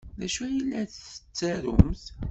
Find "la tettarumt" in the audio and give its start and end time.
0.69-2.03